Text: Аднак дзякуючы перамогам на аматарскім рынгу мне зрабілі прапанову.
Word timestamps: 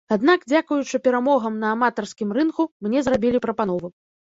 Аднак 0.13 0.45
дзякуючы 0.53 0.99
перамогам 1.07 1.59
на 1.65 1.69
аматарскім 1.75 2.35
рынгу 2.39 2.67
мне 2.89 2.99
зрабілі 3.11 3.45
прапанову. 3.47 3.97